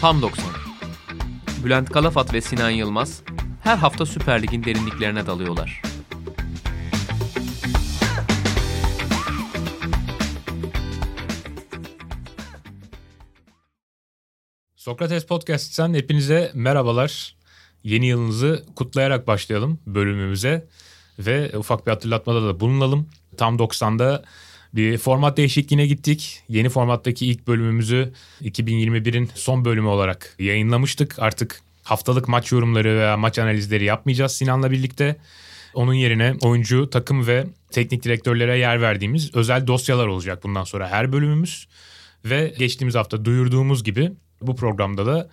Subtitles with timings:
[0.00, 0.44] Tam 90.
[1.64, 3.22] Bülent Kalafat ve Sinan Yılmaz
[3.62, 5.82] her hafta Süper Lig'in derinliklerine dalıyorlar.
[14.76, 17.39] Sokrates Podcast'ten hepinize merhabalar.
[17.84, 20.66] Yeni yılınızı kutlayarak başlayalım bölümümüze
[21.18, 23.08] ve ufak bir hatırlatmada da bulunalım.
[23.36, 24.24] Tam 90'da
[24.74, 26.42] bir format değişikliğine gittik.
[26.48, 28.12] Yeni formattaki ilk bölümümüzü
[28.42, 31.18] 2021'in son bölümü olarak yayınlamıştık.
[31.18, 35.16] Artık haftalık maç yorumları veya maç analizleri yapmayacağız Sinan'la birlikte.
[35.74, 41.12] Onun yerine oyuncu, takım ve teknik direktörlere yer verdiğimiz özel dosyalar olacak bundan sonra her
[41.12, 41.68] bölümümüz.
[42.24, 45.30] Ve geçtiğimiz hafta duyurduğumuz gibi bu programda da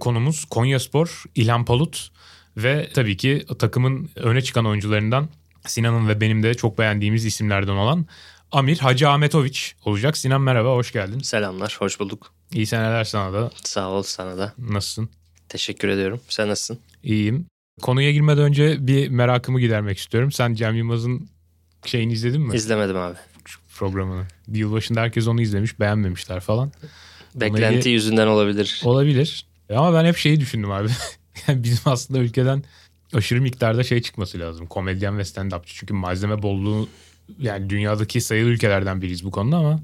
[0.00, 2.10] konumuz Konyaspor, İlhan Palut
[2.56, 5.28] ve tabii ki takımın öne çıkan oyuncularından
[5.66, 8.06] Sinan'ın ve benim de çok beğendiğimiz isimlerden olan
[8.52, 10.16] Amir Hacı Ahmetoviç olacak.
[10.16, 11.18] Sinan merhaba, hoş geldin.
[11.18, 12.32] Selamlar, hoş bulduk.
[12.52, 13.50] İyi seneler sana da.
[13.64, 14.52] Sağ ol sana da.
[14.58, 15.08] Nasılsın?
[15.48, 16.20] Teşekkür ediyorum.
[16.28, 16.78] Sen nasılsın?
[17.02, 17.46] İyiyim.
[17.82, 20.32] Konuya girmeden önce bir merakımı gidermek istiyorum.
[20.32, 21.28] Sen Cem Yılmaz'ın
[21.84, 22.56] şeyini izledin mi?
[22.56, 23.16] İzlemedim abi.
[23.78, 24.26] Programını.
[24.48, 26.72] Yılbaşında herkes onu izlemiş, beğenmemişler falan.
[27.34, 27.92] Beklenti ilgili...
[27.92, 28.80] yüzünden olabilir.
[28.84, 29.46] Olabilir.
[29.70, 30.88] Ama ben hep şeyi düşündüm abi.
[31.48, 32.64] yani bizim aslında ülkeden
[33.14, 34.66] aşırı miktarda şey çıkması lazım.
[34.66, 35.62] Komedyen ve stand-upçı.
[35.74, 36.88] Çünkü malzeme bolluğu
[37.38, 39.80] yani dünyadaki sayılı ülkelerden biriyiz bu konuda ama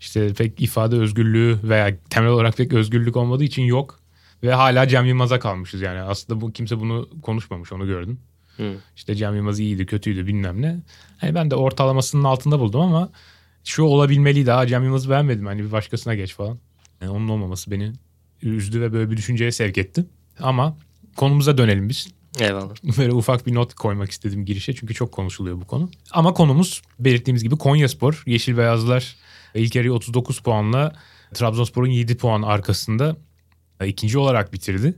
[0.00, 4.00] işte pek ifade özgürlüğü veya temel olarak pek özgürlük olmadığı için yok.
[4.42, 6.00] Ve hala Cem Yılmaz'a kalmışız yani.
[6.00, 8.20] Aslında bu kimse bunu konuşmamış onu gördüm.
[8.56, 8.74] Hı.
[8.96, 10.80] İşte Cem Yılmaz iyiydi kötüydü bilmem ne.
[11.18, 13.10] Hani ben de ortalamasının altında buldum ama
[13.64, 14.50] şu olabilmeliydi.
[14.50, 16.58] Ha Cem Yılmaz'ı beğenmedim hani bir başkasına geç falan.
[17.00, 17.92] Yani onun olmaması beni
[18.42, 20.06] üzdü ve böyle bir düşünceye sevk etti.
[20.40, 20.76] Ama
[21.16, 22.08] konumuza dönelim biz.
[22.40, 22.74] Eyvallah.
[22.98, 25.90] Böyle ufak bir not koymak istedim girişe çünkü çok konuşuluyor bu konu.
[26.10, 28.22] Ama konumuz belirttiğimiz gibi Konyaspor.
[28.26, 29.16] Yeşil Beyazlılar
[29.54, 30.92] ilk yarıyı 39 puanla
[31.34, 33.16] Trabzonspor'un 7 puan arkasında
[33.84, 34.94] ikinci olarak bitirdi.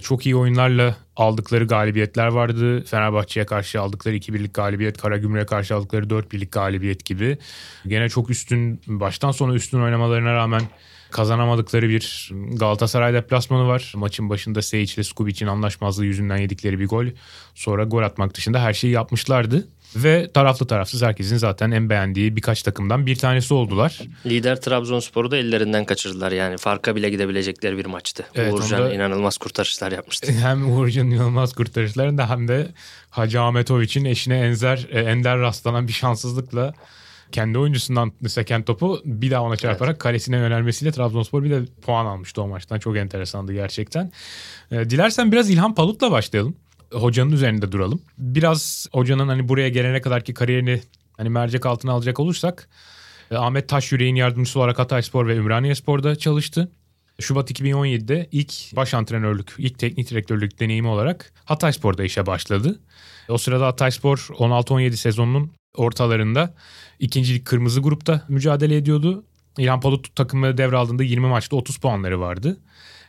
[0.00, 2.84] Çok iyi oyunlarla aldıkları galibiyetler vardı.
[2.84, 7.38] Fenerbahçe'ye karşı aldıkları 2-1'lik galibiyet, Karagümrük'e karşı aldıkları 4-1'lik galibiyet gibi.
[7.86, 10.62] Gene çok üstün, baştan sona üstün oynamalarına rağmen
[11.14, 13.92] kazanamadıkları bir Galatasaray deplasmanı var.
[13.96, 17.06] Maçın başında Seyic ile Skubic'in anlaşmazlığı yüzünden yedikleri bir gol.
[17.54, 19.68] Sonra gol atmak dışında her şeyi yapmışlardı.
[19.96, 24.00] Ve taraflı tarafsız herkesin zaten en beğendiği birkaç takımdan bir tanesi oldular.
[24.26, 26.56] Lider Trabzonspor'u da ellerinden kaçırdılar yani.
[26.56, 28.24] Farka bile gidebilecekleri bir maçtı.
[28.34, 30.32] Evet, Uğurcan onda, inanılmaz kurtarışlar yapmıştı.
[30.40, 32.68] Hem Uğurcan'ın inanılmaz kurtarışlarında hem de
[33.10, 36.74] Hacı Ahmetoviç'in eşine enzer, e, ender rastlanan bir şanssızlıkla
[37.34, 40.02] kendi oyuncusundan seken topu bir daha ona çarparak evet.
[40.02, 42.78] kalesine yönelmesiyle Trabzonspor bir de puan almıştı o maçtan.
[42.78, 44.12] Çok enteresandı gerçekten.
[44.70, 46.56] E, dilersen biraz İlhan Palut'la başlayalım.
[46.92, 48.02] Hocanın üzerinde duralım.
[48.18, 50.80] Biraz hocanın hani buraya gelene kadarki kariyerini
[51.16, 52.68] hani mercek altına alacak olursak
[53.30, 56.70] e, Ahmet Taş Yüreğin yardımcısı olarak Hatayspor ve Ümraniyespor'da çalıştı.
[57.20, 62.80] Şubat 2017'de ilk baş antrenörlük, ilk teknik direktörlük deneyimi olarak Hatayspor'da işe başladı.
[63.28, 66.54] O sırada Hatayspor 16-17 sezonunun ortalarında
[66.98, 69.24] ikincilik kırmızı grupta mücadele ediyordu.
[69.58, 72.60] İlhan Palut takımı devraldığında 20 maçta 30 puanları vardı.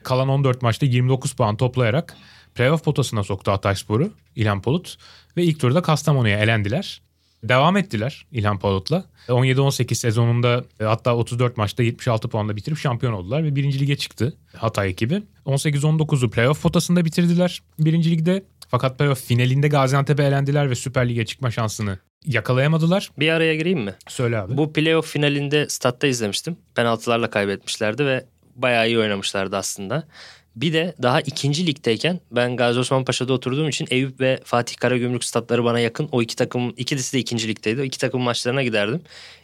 [0.03, 2.15] Kalan 14 maçta 29 puan toplayarak
[2.55, 4.97] playoff potasına soktu Hatayspor'u İlhan Palut
[5.37, 7.01] ve ilk turda Kastamonu'ya elendiler.
[7.43, 9.05] Devam ettiler İlhan Palut'la.
[9.27, 14.37] 17-18 sezonunda e, hatta 34 maçta 76 puanla bitirip şampiyon oldular ve birinci lige çıktı
[14.55, 15.23] Hatay ekibi.
[15.45, 18.43] 18-19'u playoff potasında bitirdiler birinci ligde.
[18.67, 23.09] Fakat playoff finalinde Gaziantep'e elendiler ve Süper Lig'e çıkma şansını yakalayamadılar.
[23.19, 23.95] Bir araya gireyim mi?
[24.07, 24.57] Söyle abi.
[24.57, 26.57] Bu playoff finalinde statta izlemiştim.
[26.75, 28.25] Penaltılarla kaybetmişlerdi ve
[28.55, 30.07] bayağı iyi oynamışlardı aslında.
[30.55, 35.23] Bir de daha ikinci ligdeyken ben Gazi Osman Paşa'da oturduğum için Eyüp ve Fatih Karagümrük
[35.23, 36.09] statları bana yakın.
[36.11, 37.81] O iki takım ikisi de ikinci ligdeydi.
[37.81, 39.01] O iki takım maçlarına giderdim.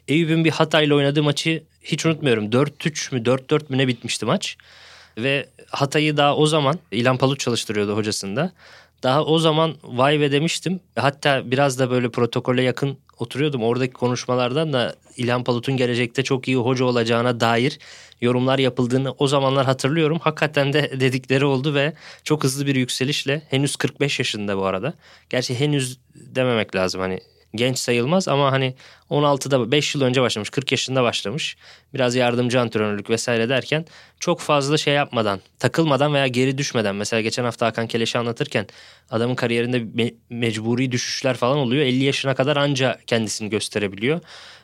[0.07, 2.45] Eyüp'ün bir Hatay'la oynadığı maçı hiç unutmuyorum.
[2.45, 4.57] 4-3 mü 4-4 mü ne bitmişti maç.
[5.17, 8.53] Ve Hatay'ı daha o zaman İlhan Palut çalıştırıyordu hocasında.
[9.03, 10.79] Daha o zaman vay ve demiştim.
[10.95, 13.63] Hatta biraz da böyle protokole yakın oturuyordum.
[13.63, 17.79] Oradaki konuşmalardan da İlhan Palut'un gelecekte çok iyi hoca olacağına dair
[18.21, 20.19] yorumlar yapıldığını o zamanlar hatırlıyorum.
[20.19, 21.93] Hakikaten de dedikleri oldu ve
[22.23, 24.93] çok hızlı bir yükselişle henüz 45 yaşında bu arada.
[25.29, 27.19] Gerçi henüz dememek lazım hani
[27.55, 28.75] genç sayılmaz ama hani
[29.09, 31.57] 16'da 5 yıl önce başlamış 40 yaşında başlamış
[31.93, 33.85] biraz yardımcı antrenörlük vesaire derken
[34.19, 38.67] çok fazla şey yapmadan takılmadan veya geri düşmeden mesela geçen hafta Hakan Keleş'i anlatırken
[39.09, 44.21] adamın kariyerinde me- mecburi düşüşler falan oluyor 50 yaşına kadar anca kendisini gösterebiliyor.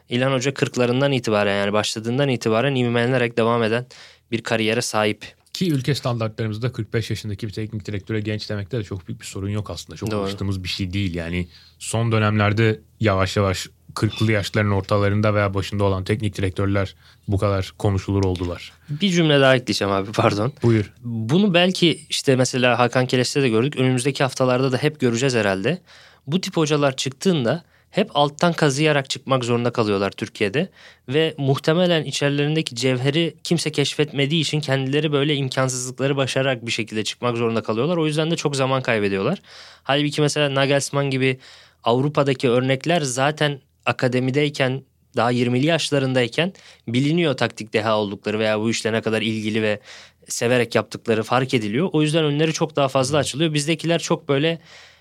[0.09, 3.85] İlhan Hoca 40'larından itibaren yani başladığından itibaren ivmelenerek devam eden
[4.31, 9.07] bir kariyere sahip Ki ülke standartlarımızda 45 yaşındaki bir teknik direktöre genç demekte de çok
[9.07, 9.97] büyük bir sorun yok aslında.
[9.97, 10.19] Çok Doğru.
[10.19, 11.15] alıştığımız bir şey değil.
[11.15, 11.47] Yani
[11.79, 16.95] son dönemlerde yavaş yavaş 40'lı yaşların ortalarında veya başında olan teknik direktörler
[17.27, 18.73] bu kadar konuşulur oldular.
[18.89, 20.53] Bir cümle daha ekleyeceğim abi pardon.
[20.63, 20.93] Buyur.
[21.03, 23.75] Bunu belki işte mesela Hakan Keleş'te de gördük.
[23.75, 25.81] Önümüzdeki haftalarda da hep göreceğiz herhalde.
[26.27, 30.69] Bu tip hocalar çıktığında hep alttan kazıyarak çıkmak zorunda kalıyorlar Türkiye'de.
[31.09, 37.63] Ve muhtemelen içerilerindeki cevheri kimse keşfetmediği için kendileri böyle imkansızlıkları başararak bir şekilde çıkmak zorunda
[37.63, 37.97] kalıyorlar.
[37.97, 39.41] O yüzden de çok zaman kaybediyorlar.
[39.83, 41.39] Halbuki mesela Nagelsmann gibi
[41.83, 44.83] Avrupa'daki örnekler zaten akademideyken
[45.15, 46.53] daha 20'li yaşlarındayken
[46.87, 49.79] biliniyor taktik deha oldukları veya bu işle ne kadar ilgili ve
[50.27, 51.89] severek yaptıkları fark ediliyor.
[51.93, 53.53] O yüzden önleri çok daha fazla açılıyor.
[53.53, 54.59] Bizdekiler çok böyle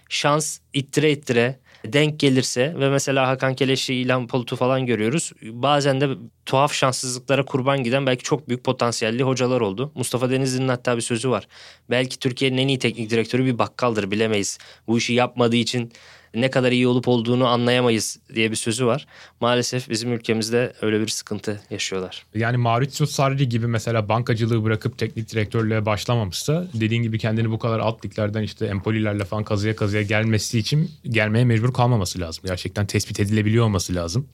[0.08, 1.58] şans ittire ittire
[1.92, 5.32] denk gelirse ve mesela Hakan Keleş'i, İlhan Palut'u falan görüyoruz.
[5.42, 6.08] Bazen de
[6.46, 9.92] tuhaf şanssızlıklara kurban giden belki çok büyük potansiyelli hocalar oldu.
[9.94, 11.48] Mustafa Denizli'nin hatta bir sözü var.
[11.90, 14.58] Belki Türkiye'nin en iyi teknik direktörü bir bakkaldır bilemeyiz.
[14.86, 15.92] Bu işi yapmadığı için
[16.36, 19.06] ne kadar iyi olup olduğunu anlayamayız diye bir sözü var.
[19.40, 22.26] Maalesef bizim ülkemizde öyle bir sıkıntı yaşıyorlar.
[22.34, 27.78] Yani Maurizio Sarri gibi mesela bankacılığı bırakıp teknik direktörlüğe başlamamışsa dediğin gibi kendini bu kadar
[27.78, 32.44] alt liglerden işte Empoli'lerle falan kazıya kazıya gelmesi için gelmeye mecbur kalmaması lazım.
[32.46, 34.26] Gerçekten tespit edilebiliyor olması lazım.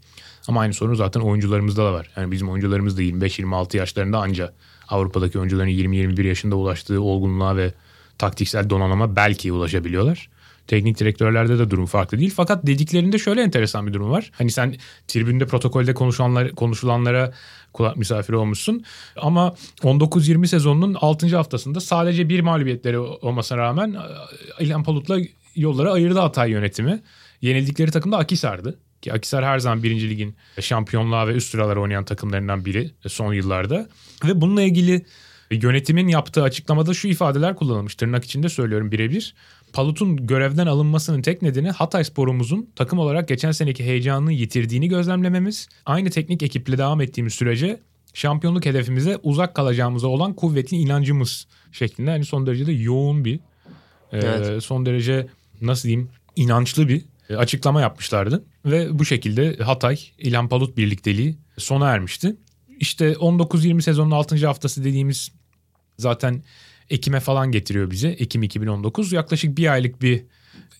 [0.48, 2.10] Ama aynı sorun zaten oyuncularımızda da var.
[2.16, 4.52] Yani bizim oyuncularımız da 25-26 yaşlarında anca
[4.88, 7.72] Avrupa'daki oyuncuların 20-21 yaşında ulaştığı olgunluğa ve
[8.18, 10.28] taktiksel donanıma belki ulaşabiliyorlar.
[10.66, 12.32] Teknik direktörlerde de durum farklı değil.
[12.36, 14.30] Fakat dediklerinde şöyle enteresan bir durum var.
[14.32, 14.74] Hani sen
[15.08, 17.32] tribünde protokolde konuşanlar, konuşulanlara
[17.72, 18.84] kulak misafiri olmuşsun.
[19.16, 21.36] Ama 19-20 sezonunun 6.
[21.36, 23.96] haftasında sadece bir mağlubiyetleri olmasına rağmen
[24.60, 25.18] İlhan Palut'la
[25.56, 27.02] yolları ayırdı Hatay yönetimi.
[27.42, 28.78] Yenildikleri takım da Akisar'dı.
[29.02, 33.88] Ki Akisar her zaman birinci ligin şampiyonluğa ve üst sıralara oynayan takımlarından biri son yıllarda.
[34.24, 35.04] Ve bununla ilgili
[35.50, 37.94] yönetimin yaptığı açıklamada şu ifadeler kullanılmış.
[37.94, 39.34] Tırnak içinde söylüyorum birebir.
[39.72, 45.68] Palut'un görevden alınmasının tek nedeni Hatay sporumuzun takım olarak geçen seneki heyecanını yitirdiğini gözlemlememiz.
[45.86, 47.80] Aynı teknik ekiple devam ettiğimiz sürece
[48.14, 52.10] şampiyonluk hedefimize uzak kalacağımıza olan kuvvetli inancımız şeklinde.
[52.10, 53.40] Yani son derece de yoğun bir,
[54.12, 54.46] evet.
[54.46, 55.26] e, son derece
[55.60, 57.04] nasıl diyeyim inançlı bir
[57.36, 58.44] açıklama yapmışlardı.
[58.64, 62.36] Ve bu şekilde Hatay İlhan Palut birlikteliği sona ermişti.
[62.80, 64.46] İşte 19-20 sezonun 6.
[64.46, 65.32] haftası dediğimiz
[65.98, 66.42] zaten
[66.92, 68.08] Ekim'e falan getiriyor bizi.
[68.08, 70.24] Ekim 2019 yaklaşık bir aylık bir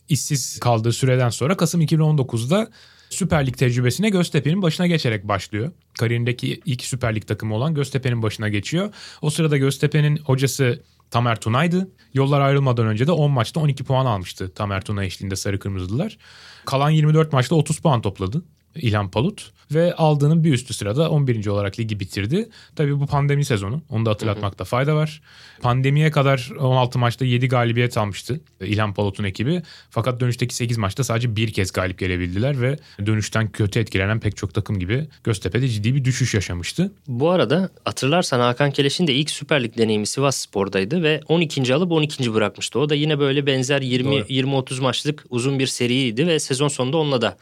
[0.09, 2.71] işsiz kaldığı süreden sonra Kasım 2019'da
[3.11, 5.73] Süper Lig tecrübesine Göztepe'nin başına geçerek başlıyor.
[5.99, 8.95] Kariyerindeki ilk Süper Lig takımı olan Göztepe'nin başına geçiyor.
[9.23, 11.91] O sırada Göztepe'nin hocası Tamer Tuna'ydı.
[12.15, 16.19] Yollar ayrılmadan önce de 10 maçta 12 puan almıştı Tamer Tuna eşliğinde Sarı Kırmızılılar.
[16.65, 18.45] Kalan 24 maçta 30 puan topladı.
[18.75, 21.47] İlhan Palut ve aldığının bir üstü sırada 11.
[21.47, 22.49] olarak ligi bitirdi.
[22.77, 23.83] Tabii bu pandemi sezonu.
[23.89, 25.23] Onu da hatırlatmakta fayda var.
[25.61, 29.63] Pandemiye kadar 16 maçta 7 galibiyet almıştı İlhan Palut'un ekibi.
[29.91, 34.55] Fakat dönüşteki 8 maçta sadece bir kez galip gelebildiler ve dönüşten kötü etkilenen pek çok
[34.55, 36.93] takım gibi Göztepe'de ciddi bir düşüş yaşamıştı.
[37.09, 41.75] Bu arada hatırlarsan Hakan Keleş'in de ilk Süper Lig deneyimi Sivas Spor'daydı ve 12.
[41.75, 42.35] alıp 12.
[42.35, 42.79] bırakmıştı.
[42.79, 47.37] O da yine böyle benzer 20-30 maçlık uzun bir seriydi ve sezon sonunda onunla da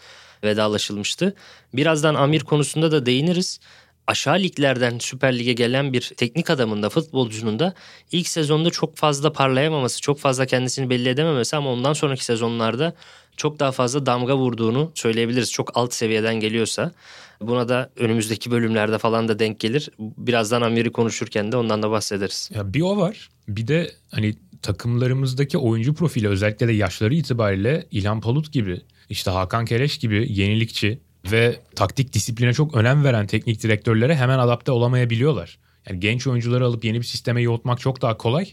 [0.45, 1.35] vedalaşılmıştı.
[1.75, 3.61] Birazdan Amir konusunda da değiniriz.
[4.07, 7.75] Aşağı liglerden Süper Lig'e gelen bir teknik adamın da futbolcunun da
[8.13, 12.95] ilk sezonda çok fazla parlayamaması, çok fazla kendisini belli edememesi ama ondan sonraki sezonlarda
[13.37, 15.53] çok daha fazla damga vurduğunu söyleyebiliriz.
[15.53, 16.93] Çok alt seviyeden geliyorsa.
[17.41, 19.91] Buna da önümüzdeki bölümlerde falan da denk gelir.
[19.99, 22.51] Birazdan Amir'i konuşurken de ondan da bahsederiz.
[22.55, 23.29] Ya bir o var.
[23.49, 29.65] Bir de hani takımlarımızdaki oyuncu profili özellikle de yaşları itibariyle İlhan Palut gibi işte Hakan
[29.65, 31.01] Keleş gibi yenilikçi
[31.33, 35.59] ve taktik disipline çok önem veren teknik direktörlere hemen adapte olamayabiliyorlar.
[35.89, 38.49] Yani genç oyuncuları alıp yeni bir sisteme yoğurtmak çok daha kolay.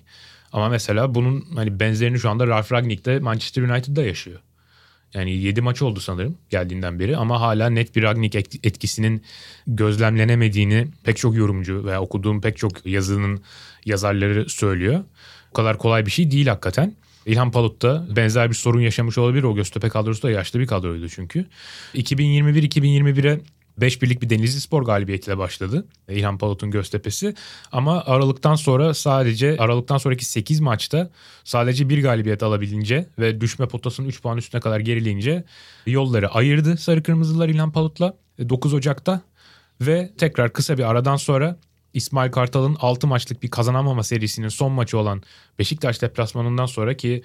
[0.52, 4.40] Ama mesela bunun hani benzerini şu anda Ralf Ragnick de Manchester United'da yaşıyor.
[5.14, 9.24] Yani 7 maç oldu sanırım geldiğinden beri ama hala net bir Ragnick etkisinin
[9.68, 13.44] gözlemlenemediğini pek çok yorumcu veya okuduğum pek çok yazının
[13.86, 15.04] yazarları söylüyor.
[15.52, 16.96] O kadar kolay bir şey değil hakikaten.
[17.28, 19.44] İlhan Palut da benzer bir sorun yaşamış olabilir.
[19.44, 21.46] O Göztepe kadrosu da yaşlı bir kadroydu çünkü.
[21.94, 23.42] 2021-2021'e
[23.78, 27.36] 5 birlik bir Denizli Spor galibiyetiyle başladı İlhan Palut'un Göztepe'si.
[27.72, 31.10] Ama Aralık'tan sonra sadece Aralık'tan sonraki 8 maçta
[31.44, 35.44] sadece bir galibiyet alabilince ve düşme potasının 3 puan üstüne kadar gerileyince
[35.86, 38.14] yolları ayırdı Sarı Kırmızılar İlhan Palut'la
[38.50, 39.22] 9 Ocak'ta
[39.82, 41.58] ve tekrar kısa bir aradan sonra
[41.94, 45.24] İsmail Kartal'ın 6 maçlık bir kazanamama serisinin son maçı olan
[45.60, 47.24] Beşiktaş deplasmanından sonra ki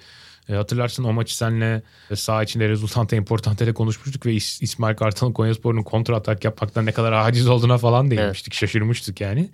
[0.49, 1.83] E, hatırlarsın o maçı seninle
[2.15, 7.11] sağ içinde rezultante importante konuşmuştuk ve İs- İsmail Kartal'ın Konyaspor'un kontra atak yapmaktan ne kadar
[7.11, 8.53] aciz olduğuna falan değinmiştik.
[8.53, 8.59] Evet.
[8.59, 9.49] Şaşırmıştık yani.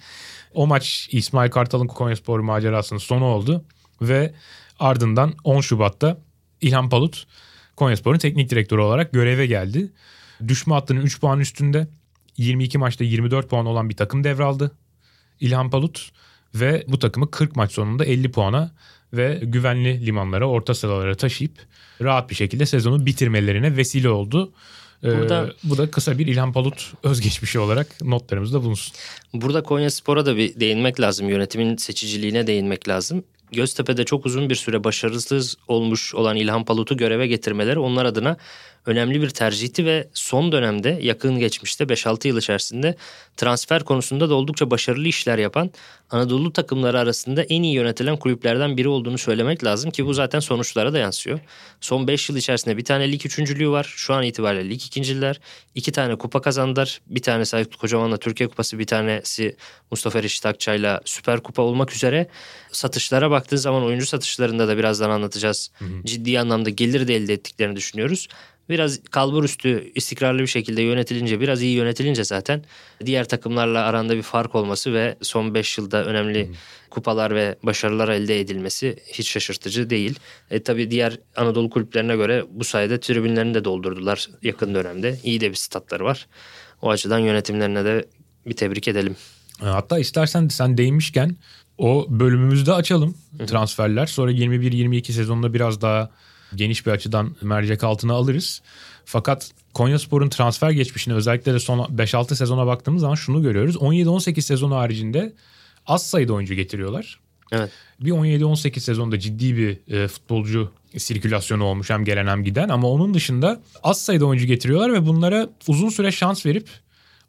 [0.54, 3.66] O maç İsmail Kartal'ın Konyaspor macerasının sonu oldu
[4.02, 4.34] ve
[4.80, 6.18] ardından 10 Şubat'ta
[6.62, 7.28] İlhan Palut
[7.76, 9.92] Konyaspor'un teknik direktörü olarak göreve geldi.
[10.48, 11.88] Düşme hattının 3 puan üstünde
[12.38, 14.72] 22 maçta 24 puan olan bir takım devraldı.
[15.40, 16.10] İlhan Palut
[16.56, 18.72] ve bu takımı 40 maç sonunda 50 puana
[19.14, 21.52] ve güvenli limanlara, orta sıralara taşıyıp
[22.02, 24.52] rahat bir şekilde sezonu bitirmelerine vesile oldu.
[25.04, 28.94] Ee, burada, ee, bu da kısa bir İlhan Palut özgeçmişi olarak notlarımızda bulunsun.
[29.34, 31.30] Burada Konya Spor'a da bir değinmek lazım.
[31.30, 33.24] Yönetimin seçiciliğine değinmek lazım.
[33.52, 38.38] Göztepe'de çok uzun bir süre başarısız olmuş olan İlhan Palut'u göreve getirmeleri onlar adına
[38.86, 42.96] önemli bir tercihti ve son dönemde yakın geçmişte 5-6 yıl içerisinde
[43.38, 45.72] transfer konusunda da oldukça başarılı işler yapan
[46.12, 50.94] Anadolu takımları arasında en iyi yönetilen kulüplerden biri olduğunu söylemek lazım ki bu zaten sonuçlara
[50.94, 51.40] da yansıyor.
[51.82, 53.94] Son 5 yıl içerisinde bir tane lig üçüncülüğü var.
[53.96, 55.40] Şu an itibariyle lig ikinciler.
[55.76, 57.02] iki tane kupa kazandılar.
[57.08, 59.56] Bir tanesi Aykut Kocaman'la Türkiye Kupası bir tanesi
[59.92, 62.28] Mustafa Reşit Akçay'la Süper Kupa olmak üzere.
[62.72, 65.72] Satışlara baktığın zaman oyuncu satışlarında da birazdan anlatacağız.
[65.80, 66.06] Hı hı.
[66.06, 68.28] Ciddi anlamda gelir de elde ettiklerini düşünüyoruz
[68.70, 72.64] biraz kalbur üstü istikrarlı bir şekilde yönetilince biraz iyi yönetilince zaten
[73.06, 76.54] diğer takımlarla aranda bir fark olması ve son 5 yılda önemli hmm.
[76.90, 80.20] kupalar ve başarılar elde edilmesi hiç şaşırtıcı değil.
[80.52, 85.20] E, tabii diğer Anadolu kulüplerine göre bu sayede tribünlerini de doldurdular yakın dönemde.
[85.24, 86.28] İyi de bir statları var.
[86.82, 88.06] O açıdan yönetimlerine de
[88.46, 89.16] bir tebrik edelim.
[89.62, 91.36] E, hatta istersen sen değinmişken
[91.78, 94.06] o bölümümüzde açalım transferler.
[94.06, 96.10] Sonra 21-22 sezonunda biraz daha
[96.56, 98.62] geniş bir açıdan mercek altına alırız.
[99.06, 103.76] Fakat Konyaspor'un transfer geçmişine özellikle de son 5-6 sezona baktığımız zaman şunu görüyoruz.
[103.76, 105.34] 17-18 sezonu haricinde
[105.88, 107.20] az sayıda oyuncu getiriyorlar.
[107.52, 107.72] Evet.
[108.00, 113.14] Bir 17-18 sezonda ciddi bir e, futbolcu sirkülasyonu olmuş hem gelen hem giden ama onun
[113.14, 116.68] dışında az sayıda oyuncu getiriyorlar ve bunlara uzun süre şans verip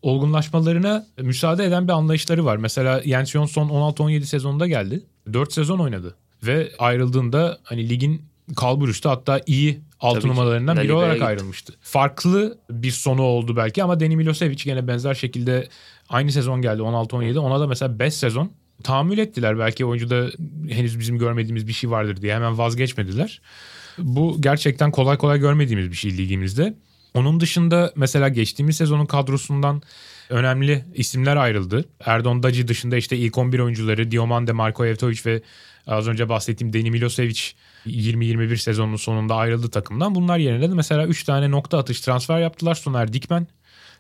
[0.02, 2.56] olgunlaşmalarına müsaade eden bir anlayışları var.
[2.56, 5.02] Mesela Jens son 16-17 sezonunda geldi.
[5.32, 8.22] 4 sezon oynadı ve ayrıldığında hani ligin
[8.56, 11.26] kalburüstü hatta iyi altı numaralarından biri olarak gitti.
[11.26, 11.74] ayrılmıştı.
[11.80, 15.68] Farklı bir sonu oldu belki ama Deni Milosevic gene benzer şekilde
[16.08, 17.38] aynı sezon geldi 16-17.
[17.38, 18.52] Ona da mesela 5 sezon
[18.82, 19.58] tahammül ettiler.
[19.58, 20.26] Belki oyuncuda
[20.68, 23.40] henüz bizim görmediğimiz bir şey vardır diye hemen vazgeçmediler.
[23.98, 26.74] Bu gerçekten kolay kolay görmediğimiz bir şey ligimizde.
[27.14, 29.82] Onun dışında mesela geçtiğimiz sezonun kadrosundan
[30.30, 31.84] önemli isimler ayrıldı.
[32.04, 35.42] Erdon Dacı dışında işte ilk 11 oyuncuları Diomande, Marko Evtovic ve
[35.86, 37.40] az önce bahsettiğim Deni Milosevic
[37.86, 40.14] 20-21 sezonun sonunda ayrıldı takımdan.
[40.14, 42.74] Bunlar yerine de mesela 3 tane nokta atış transfer yaptılar.
[42.74, 43.46] Soner Dikmen,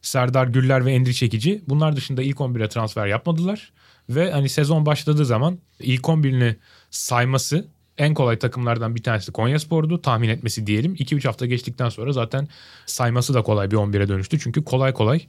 [0.02, 1.62] Serdar Güller ve Endri Çekici.
[1.68, 3.72] Bunlar dışında ilk 11'e transfer yapmadılar.
[4.08, 6.56] Ve hani sezon başladığı zaman ilk 11'ini
[6.90, 7.68] sayması
[7.98, 10.02] en kolay takımlardan bir tanesi Konyaspor'du.
[10.02, 10.94] Tahmin etmesi diyelim.
[10.94, 12.48] 2-3 hafta geçtikten sonra zaten
[12.86, 14.38] sayması da kolay bir 11'e dönüştü.
[14.38, 15.20] Çünkü kolay kolay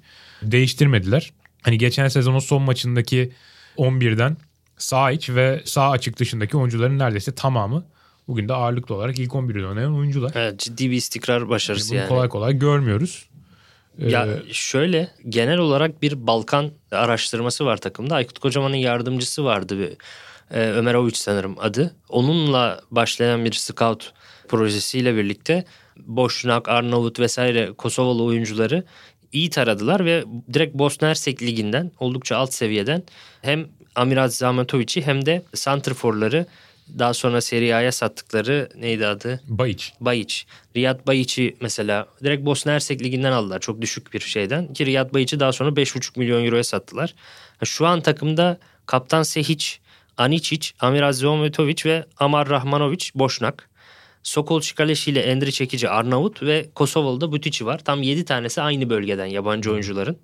[0.42, 1.34] değiştirmediler.
[1.62, 3.32] Hani geçen sezonun son maçındaki
[3.78, 4.38] 11'den
[4.78, 7.86] sağ iç ve sağ açık dışındaki oyuncuların neredeyse tamamı
[8.28, 10.32] bugün de ağırlıklı olarak ilk 11'de oynayan oyuncular.
[10.36, 12.08] Evet ciddi bir istikrar başarısı yani.
[12.08, 13.26] Kolay kolay görmüyoruz.
[13.98, 18.16] Ya ee, şöyle genel olarak bir Balkan araştırması var takımda.
[18.16, 19.98] Aykut Kocaman'ın yardımcısı vardı bir
[20.58, 21.96] e, Ömer Avuç sanırım adı.
[22.10, 24.14] Onunla başlayan bir scout
[24.48, 25.66] projesiyle birlikte
[25.98, 28.84] Boşnak, Arnavut vesaire Kosovalı oyuncuları
[29.32, 30.24] iyi taradılar ve
[30.54, 33.04] direkt Bosna Hersek liginden oldukça alt seviyeden
[33.42, 36.46] hem Amirat Zahmetovic'i hem de santrforları
[37.00, 39.42] daha sonra Serie A'ya sattıkları neydi adı?
[39.48, 39.94] Bayiç.
[40.00, 40.46] Bayiç.
[40.76, 44.74] Riyad Bayiç'i mesela direkt Bosna Hersek liginden aldılar çok düşük bir şeyden.
[44.74, 47.16] Ki Riyad Bayiç'i daha sonra 5,5 milyon euroya sattılar.
[47.64, 49.80] Şu an takımda Kaptan Sehiç,
[50.18, 53.71] Aničić, Amir Zometovic ve Amar Rahmanovic Boşnak.
[54.24, 57.80] Sokol Çikaleşi ile Endri Çekici Arnavut ve Kosovalı'da Butici var.
[57.84, 60.18] Tam 7 tanesi aynı bölgeden yabancı oyuncuların.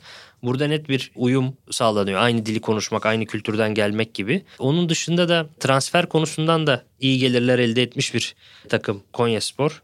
[0.43, 2.21] Burada net bir uyum sağlanıyor.
[2.21, 4.43] Aynı dili konuşmak, aynı kültürden gelmek gibi.
[4.59, 8.35] Onun dışında da transfer konusundan da iyi gelirler elde etmiş bir
[8.69, 9.81] takım Konyaspor.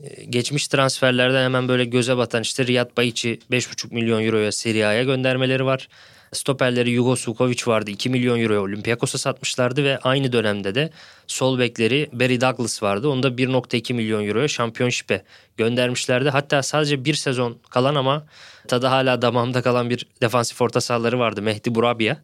[0.00, 5.02] Ee, geçmiş transferlerden hemen böyle göze batan işte Riyad Bayiç'i 5,5 milyon euroya Serie A'ya
[5.02, 5.88] göndermeleri var.
[6.32, 7.90] Stoperleri Yugo Sukovic vardı.
[7.90, 10.90] 2 milyon euro Olympiakos'a satmışlardı ve aynı dönemde de
[11.26, 13.08] sol bekleri Barry Douglas vardı.
[13.08, 15.22] Onu da 1.2 milyon euroya şampiyonşipe
[15.56, 16.28] göndermişlerdi.
[16.30, 18.26] Hatta sadece bir sezon kalan ama
[18.68, 21.42] tadı hala damağımda kalan bir defansif orta sahaları vardı.
[21.42, 22.16] Mehdi Burabia.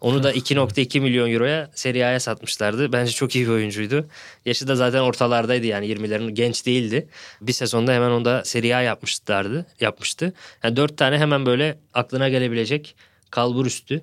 [0.00, 2.92] Onu da 2.2 milyon euroya Serie A'ya satmışlardı.
[2.92, 4.06] Bence çok iyi bir oyuncuydu.
[4.44, 7.08] Yaşı da zaten ortalardaydı yani 20'lerin genç değildi.
[7.40, 10.32] Bir sezonda hemen onda Serie A yapmışlardı, yapmıştı.
[10.62, 12.94] Yani dört tane hemen böyle aklına gelebilecek
[13.32, 14.02] kalbur üstü.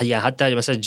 [0.00, 0.80] Yani hatta mesela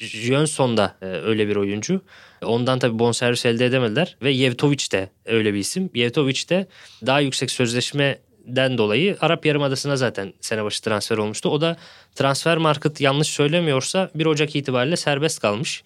[0.00, 2.00] Jönsson da e, öyle bir oyuncu.
[2.42, 5.90] Ondan tabii bonservis elde edemediler ve Yevtovic de öyle bir isim.
[5.94, 6.66] Yevtovic de
[7.06, 11.48] daha yüksek sözleşmeden dolayı Arap Yarımadası'na zaten sene başı transfer olmuştu.
[11.48, 11.76] O da
[12.14, 15.82] transfer market yanlış söylemiyorsa 1 Ocak itibariyle serbest kalmış.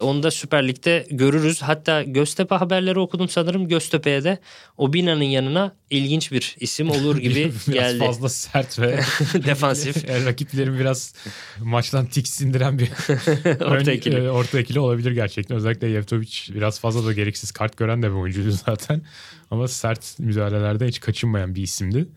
[0.00, 1.62] Onu da Süper Lig'de görürüz.
[1.62, 3.68] Hatta Göztepe haberleri okudum sanırım.
[3.68, 4.38] Göztepe'ye de
[4.76, 7.98] Obina'nın yanına ilginç bir isim olur gibi biraz geldi.
[7.98, 9.00] fazla sert ve
[9.34, 10.08] Defansif.
[10.08, 11.14] Yani rakiplerin biraz
[11.60, 12.88] maçtan tiksindiren bir
[13.64, 14.16] Orta ikili.
[14.16, 15.56] e, orta ikili olabilir gerçekten.
[15.56, 19.02] Özellikle Yevtovic biraz fazla da gereksiz kart gören de bir oyuncuydu zaten.
[19.50, 22.08] Ama sert müdahalelerde hiç kaçınmayan bir isimdi.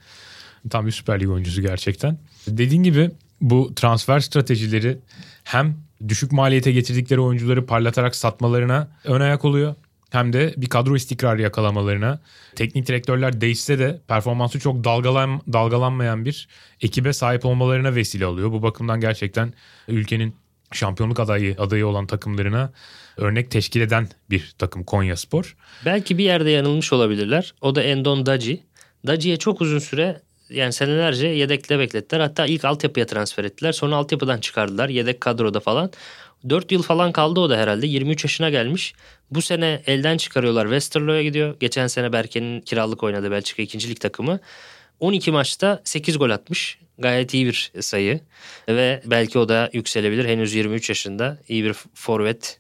[0.70, 2.18] Tam bir Süper Lig oyuncusu gerçekten.
[2.48, 4.98] Dediğin gibi bu transfer stratejileri
[5.44, 9.76] hem düşük maliyete getirdikleri oyuncuları parlatarak satmalarına ön ayak oluyor.
[10.10, 12.20] Hem de bir kadro istikrarı yakalamalarına.
[12.56, 16.48] Teknik direktörler değişse de performansı çok dalgalan, dalgalanmayan bir
[16.82, 18.52] ekibe sahip olmalarına vesile oluyor.
[18.52, 19.54] Bu bakımdan gerçekten
[19.88, 20.36] ülkenin
[20.72, 22.72] şampiyonluk adayı adayı olan takımlarına
[23.18, 25.56] örnek teşkil eden bir takım Konya Spor.
[25.86, 27.54] Belki bir yerde yanılmış olabilirler.
[27.62, 28.64] O da Endon Daci.
[29.08, 32.20] Daci'ye çok uzun süre yani senelerce yedekle beklettiler.
[32.20, 33.72] Hatta ilk altyapıya transfer ettiler.
[33.72, 34.90] Sonra altyapıdan çıkardılar.
[34.90, 35.92] Yedek kadroda falan.
[36.50, 37.88] 4 yıl falan kaldı o da herhalde.
[37.88, 38.94] 23 yaşına gelmiş.
[39.32, 40.66] Bu sene elden çıkarıyorlar.
[40.66, 41.56] Westerlo'ya gidiyor.
[41.60, 43.90] Geçen sene Berke'nin kiralık oynadı Belçika 2.
[43.90, 44.40] lig takımı.
[45.00, 46.80] 12 maçta 8 gol atmış.
[46.98, 48.20] Gayet iyi bir sayı.
[48.70, 50.26] Ve belki o da yükselebilir.
[50.26, 51.38] Henüz 23 yaşında.
[51.50, 52.60] İyi bir forvet.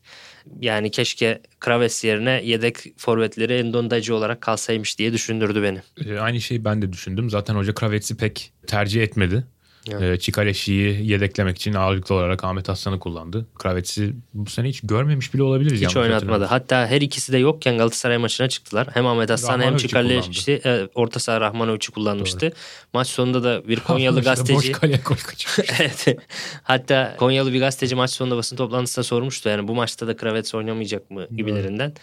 [0.59, 5.81] Yani keşke Kraves yerine yedek forvetleri Endondacı olarak kalsaymış diye düşündürdü beni.
[6.05, 7.29] Ee, aynı şeyi ben de düşündüm.
[7.29, 9.43] Zaten hoca Kravets'i pek tercih etmedi.
[9.91, 10.01] Evet.
[10.01, 13.45] Ee, Çikaleşi'yi yedeklemek için ağırlıklı olarak Ahmet Aslan'ı kullandı.
[13.55, 15.81] Kravets'i bu sene hiç görmemiş bile olabiliriz.
[15.81, 16.45] Hiç oynatmadı.
[16.45, 18.87] Hatta her ikisi de yokken Galatasaray maçına çıktılar.
[18.93, 22.51] Hem Ahmet Aslan hem Çikaleşi e, orta saha Rahmanovic'i kullanmıştı.
[22.93, 25.15] Maç sonunda da bir Konyalı gazeteci Boş kaleye gol
[25.79, 26.17] evet.
[26.63, 29.49] Hatta Konyalı bir gazeteci maç sonunda basın toplantısında sormuştu.
[29.49, 31.93] Yani bu maçta da Kravets oynamayacak mı gibilerinden.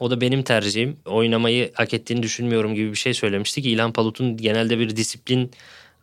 [0.00, 0.96] O da benim tercihim.
[1.04, 5.50] Oynamayı hak ettiğini düşünmüyorum gibi bir şey söylemişti ki İlhan Palut'un genelde bir disiplin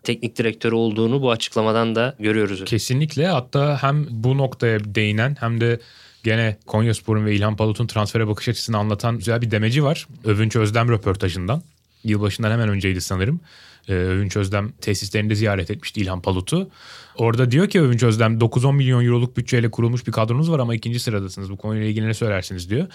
[0.04, 2.66] teknik direktörü olduğunu bu açıklamadan da görüyoruz.
[2.66, 5.80] Kesinlikle hatta hem bu noktaya değinen hem de
[6.24, 10.08] gene Konyaspor'un ve İlhan Palut'un transfere bakış açısını anlatan güzel bir demeci var.
[10.24, 11.64] Övünç Özdem röportajından.
[12.04, 13.40] Yılbaşından hemen önceydi sanırım.
[13.88, 16.70] Ee, Övünç Özdem tesislerinde ziyaret etmişti İlhan Palut'u.
[17.18, 21.00] Orada diyor ki Övünç Özdem 9-10 milyon euroluk bütçeyle kurulmuş bir kadronuz var ama ikinci
[21.00, 21.52] sıradasınız.
[21.52, 22.88] Bu konuyla ilgili ne söylersiniz diyor.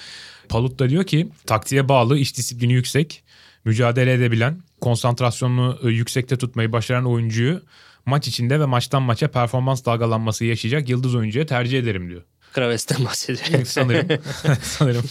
[0.49, 3.23] Palut da diyor ki taktiğe bağlı, iş disiplini yüksek,
[3.69, 7.63] mücadele edebilen, konsantrasyonunu e, yüksekte tutmayı başaran oyuncuyu
[8.07, 12.23] maç içinde ve maçtan maça performans dalgalanması yaşayacak yıldız oyuncuya tercih ederim diyor.
[12.53, 13.65] Kraves'ten bahsediyor.
[13.65, 14.09] sanırım
[14.63, 15.05] sanırım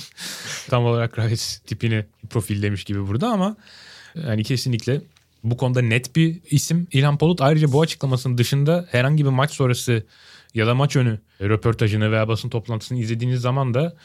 [0.69, 3.55] tam olarak Kravis tipini profillemiş gibi burada ama
[4.15, 5.01] yani kesinlikle
[5.43, 7.41] bu konuda net bir isim İlhan Polut.
[7.41, 10.03] Ayrıca bu açıklamasının dışında herhangi bir maç sonrası
[10.53, 13.95] ya da maç önü röportajını veya basın toplantısını izlediğiniz zaman da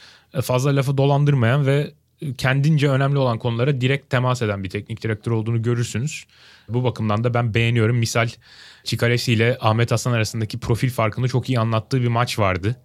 [0.42, 1.92] fazla lafı dolandırmayan ve
[2.38, 6.24] kendince önemli olan konulara direkt temas eden bir teknik direktör olduğunu görürsünüz.
[6.68, 7.96] Bu bakımdan da ben beğeniyorum.
[7.96, 8.28] Misal
[8.84, 12.76] Çikalesi ile Ahmet Hasan arasındaki profil farkını çok iyi anlattığı bir maç vardı.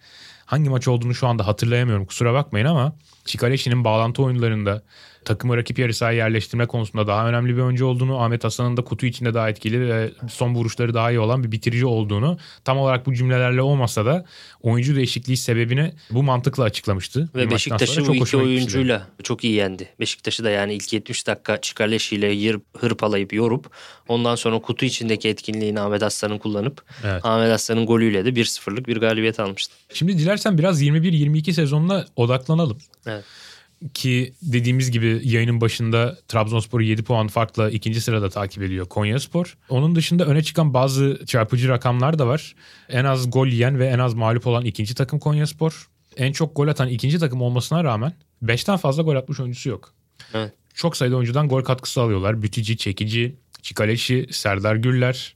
[0.45, 2.95] Hangi maç olduğunu şu anda hatırlayamıyorum kusura bakmayın ama
[3.25, 4.81] Çikaleşi'nin bağlantı oyunlarında
[5.27, 9.05] takımı rakip yarı sahaya yerleştirme konusunda daha önemli bir oyuncu olduğunu, Ahmet Hasan'ın da kutu
[9.05, 13.13] içinde daha etkili ve son vuruşları daha iyi olan bir bitirici olduğunu tam olarak bu
[13.13, 14.25] cümlelerle olmasa da
[14.61, 17.29] oyuncu değişikliği sebebini bu mantıkla açıklamıştı.
[17.35, 18.77] Ve Beşiktaş'ı bu iki hoşuma gitmişti.
[18.77, 19.89] oyuncuyla çok iyi yendi.
[19.99, 23.69] Beşiktaş'ı da yani ilk 70 dakika Çikaleşi'yle yır, hırpalayıp yorup
[24.07, 27.25] ondan sonra kutu içindeki etkinliğini Ahmet Aslan'ın kullanıp Evet.
[27.25, 29.73] Ahmet Aslan'ın golüyle de 1-0'lık bir galibiyet almıştı.
[29.93, 32.77] Şimdi dilersen biraz 21-22 sezonuna odaklanalım.
[33.05, 33.23] Evet.
[33.93, 39.57] Ki dediğimiz gibi yayının başında Trabzonspor'u 7 puan farkla ikinci sırada takip ediyor Konyaspor.
[39.69, 42.55] Onun dışında öne çıkan bazı çarpıcı rakamlar da var.
[42.89, 45.89] En az gol yiyen ve en az mağlup olan ikinci takım Konyaspor.
[46.17, 48.13] En çok gol atan ikinci takım olmasına rağmen
[48.43, 49.93] 5'ten fazla gol atmış oyuncusu yok.
[50.33, 50.53] Evet.
[50.73, 52.41] Çok sayıda oyuncudan gol katkısı alıyorlar.
[52.41, 55.35] Bütici, Çekici, Çikaleşi, Serdar Güller.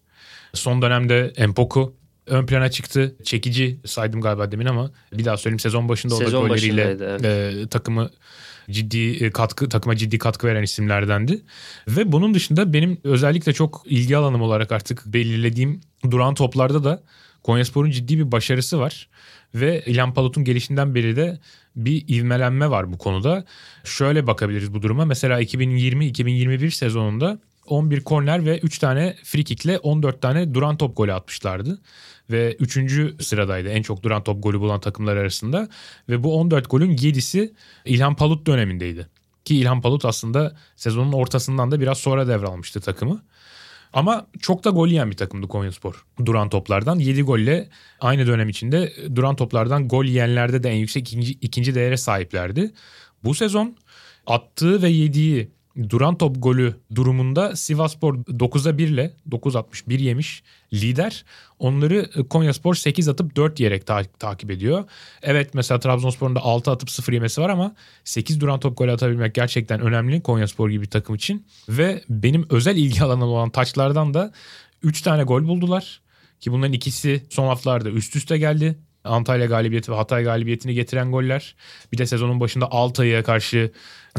[0.54, 1.95] Son dönemde Empoku
[2.31, 3.15] ön plana çıktı.
[3.23, 7.27] Çekici saydım galiba demin ama bir daha söyleyeyim sezon başında o da Sezon golleriyle başındaydı,
[7.63, 8.09] e, takımı
[8.69, 11.41] ciddi e, katkı takıma ciddi katkı veren isimlerdendi.
[11.87, 17.03] Ve bunun dışında benim özellikle çok ilgi alanım olarak artık belirlediğim duran toplarda da
[17.43, 19.09] Konyaspor'un ciddi bir başarısı var.
[19.55, 21.39] Ve İlhan Palut'un gelişinden beri de
[21.75, 23.45] bir ivmelenme var bu konuda.
[23.83, 25.05] Şöyle bakabiliriz bu duruma.
[25.05, 31.13] Mesela 2020-2021 sezonunda 11 korner ve 3 tane free kickle 14 tane duran top golü
[31.13, 31.81] atmışlardı.
[32.31, 33.23] Ve 3.
[33.23, 35.69] sıradaydı en çok duran top golü bulan takımlar arasında.
[36.09, 37.53] Ve bu 14 golün 7'si
[37.85, 39.07] İlhan Palut dönemindeydi.
[39.45, 43.23] Ki İlhan Palut aslında sezonun ortasından da biraz sonra devralmıştı takımı.
[43.93, 46.99] Ama çok da gol yiyen bir takımdı Konyaspor duran toplardan.
[46.99, 51.97] 7 golle aynı dönem içinde duran toplardan gol yiyenlerde de en yüksek ikinci, ikinci değere
[51.97, 52.71] sahiplerdi.
[53.23, 53.75] Bu sezon
[54.27, 55.51] attığı ve yediği
[55.89, 61.25] duran top golü durumunda Sivaspor 9'a 1 ile 9.61 yemiş lider.
[61.60, 64.84] Onları Konyaspor 8 atıp 4 yiyerek ta- takip ediyor.
[65.21, 69.36] Evet mesela Trabzonspor'un da 6 atıp 0 yemesi var ama 8 duran top golü atabilmek
[69.36, 71.45] gerçekten önemli Konyaspor gibi bir takım için.
[71.69, 74.31] Ve benim özel ilgi alanım olan taçlardan da
[74.84, 76.01] 3 tane gol buldular.
[76.39, 78.77] Ki bunların ikisi son haftalarda üst üste geldi.
[79.03, 81.55] Antalya galibiyeti ve Hatay galibiyetini getiren goller.
[81.91, 83.71] Bir de sezonun başında Altay'a karşı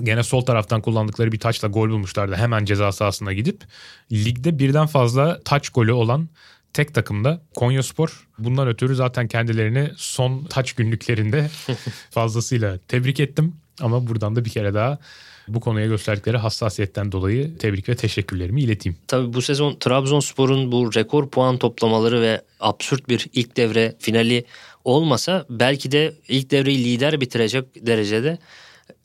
[0.03, 2.35] gene sol taraftan kullandıkları bir taçla gol bulmuşlardı.
[2.35, 3.65] Hemen ceza sahasına gidip.
[4.13, 6.29] Ligde birden fazla taç golü olan
[6.73, 8.29] tek takımda Konyaspor.
[8.39, 11.51] Bundan ötürü zaten kendilerini son taç günlüklerinde
[12.11, 13.55] fazlasıyla tebrik ettim.
[13.81, 14.99] Ama buradan da bir kere daha
[15.49, 18.99] bu konuya gösterdikleri hassasiyetten dolayı tebrik ve teşekkürlerimi ileteyim.
[19.07, 24.45] Tabii bu sezon Trabzonspor'un bu rekor puan toplamaları ve absürt bir ilk devre finali
[24.85, 28.39] olmasa belki de ilk devreyi lider bitirecek derecede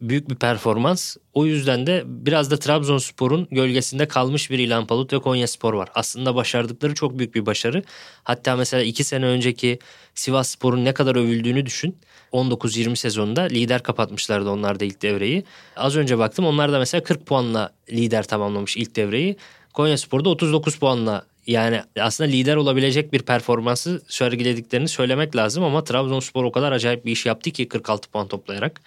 [0.02, 1.18] büyük bir performans.
[1.34, 5.90] O yüzden de biraz da Trabzonspor'un gölgesinde kalmış bir İlhan Palut ve Konya Spor var.
[5.96, 7.84] Aslında başardıkları çok büyük bir başarı.
[8.24, 9.80] Hatta mesela iki sene önceki
[10.16, 11.98] Sivas Spor'un ne kadar övüldüğünü düşün.
[12.34, 15.44] 19-20 sezonunda lider kapatmışlardı onlar da ilk devreyi.
[15.76, 19.38] Az önce baktım onlar da mesela 40 puanla lider tamamlamış ilk devreyi.
[19.74, 26.44] Konya Spor'da 39 puanla yani aslında lider olabilecek bir performansı sergilediklerini söylemek lazım ama Trabzonspor
[26.44, 28.82] o kadar acayip bir iş yaptı ki 46 puan toplayarak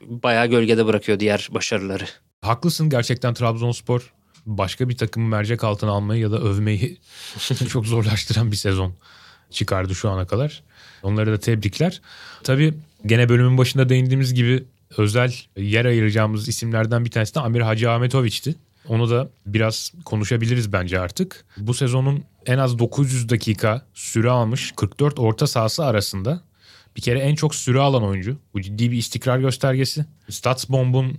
[0.00, 2.04] bayağı gölgede bırakıyor diğer başarıları.
[2.42, 4.12] Haklısın gerçekten Trabzonspor
[4.46, 6.98] başka bir takımı mercek altına almayı ya da övmeyi
[7.68, 8.94] çok zorlaştıran bir sezon
[9.50, 10.62] çıkardı şu ana kadar.
[11.02, 12.00] Onları da tebrikler.
[12.42, 12.74] Tabii
[13.06, 14.64] gene bölümün başında değindiğimiz gibi
[14.96, 18.54] özel yer ayıracağımız isimlerden bir tanesi de Amir Hacı Ahmetoviç'ti.
[18.88, 21.44] Onu da biraz konuşabiliriz bence artık.
[21.56, 26.42] Bu sezonun en az 900 dakika süre almış 44 orta sahası arasında
[26.96, 28.38] bir kere en çok süre alan oyuncu.
[28.54, 30.04] Bu ciddi bir istikrar göstergesi.
[30.28, 31.18] Statsbomb'un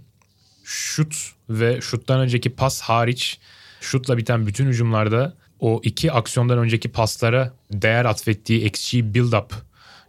[0.63, 1.15] şut
[1.49, 3.39] ve şuttan önceki pas hariç
[3.81, 9.51] şutla biten bütün hücumlarda o iki aksiyondan önceki paslara değer atfettiği XG build-up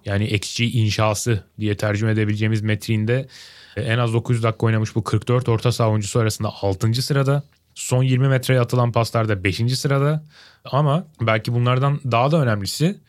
[0.04, 3.28] yani XG inşası diye tercüme edebileceğimiz metriğinde
[3.76, 7.02] en az 900 dakika oynamış bu 44 orta saha oyuncusu arasında 6.
[7.02, 7.42] sırada.
[7.74, 9.78] Son 20 metreye atılan paslarda 5.
[9.78, 10.24] sırada.
[10.64, 13.00] Ama belki bunlardan daha da önemlisi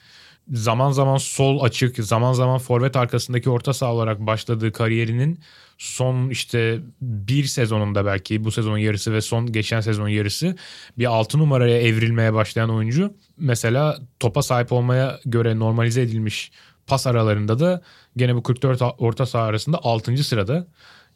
[0.52, 5.40] zaman zaman sol açık, zaman zaman forvet arkasındaki orta saha olarak başladığı kariyerinin
[5.78, 10.56] son işte bir sezonunda belki bu sezonun yarısı ve son geçen sezonun yarısı
[10.98, 13.14] bir altı numaraya evrilmeye başlayan oyuncu.
[13.38, 16.52] Mesela topa sahip olmaya göre normalize edilmiş
[16.88, 17.82] pas aralarında da
[18.18, 20.24] gene bu 44 orta saha arasında 6.
[20.24, 20.68] sırada.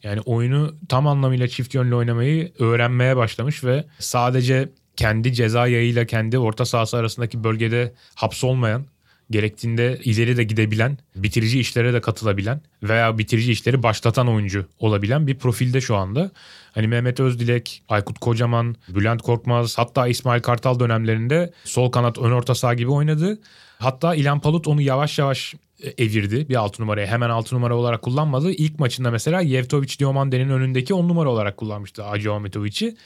[0.02, 6.38] Yani oyunu tam anlamıyla çift yönlü oynamayı öğrenmeye başlamış ve sadece kendi ceza yayıyla kendi
[6.38, 8.86] orta sahası arasındaki bölgede hapsolmayan
[9.30, 15.38] gerektiğinde ileri de gidebilen, bitirici işlere de katılabilen veya bitirici işleri başlatan oyuncu olabilen bir
[15.38, 16.30] profilde şu anda.
[16.72, 22.54] Hani Mehmet Özdilek, Aykut Kocaman, Bülent Korkmaz hatta İsmail Kartal dönemlerinde sol kanat ön orta
[22.54, 23.40] saha gibi oynadı.
[23.78, 27.06] Hatta İlhan Palut onu yavaş yavaş e, evirdi bir altı numaraya.
[27.06, 28.50] Hemen altı numara olarak kullanmadı.
[28.50, 32.96] İlk maçında mesela Yevtovic Diomande'nin önündeki on numara olarak kullanmıştı Acı Ahmetovic'i.